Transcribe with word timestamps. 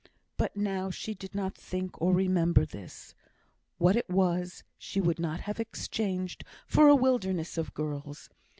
But 0.35 0.55
now 0.57 0.89
she 0.89 1.13
did 1.13 1.35
not 1.35 1.53
think 1.55 2.01
or 2.01 2.11
remember 2.11 2.65
this. 2.65 3.13
What 3.77 3.95
it 3.95 4.09
was, 4.09 4.63
she 4.79 4.99
would 4.99 5.19
not 5.19 5.41
have 5.41 5.59
exchanged 5.59 6.43
for 6.65 6.87
a 6.87 6.95
wilderness 6.95 7.55
of 7.55 7.75
girls. 7.75 8.27